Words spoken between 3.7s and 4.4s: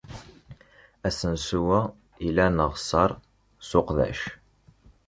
uqeddac.